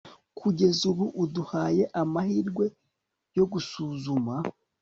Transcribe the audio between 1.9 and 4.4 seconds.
amahirwe yo gusuzuma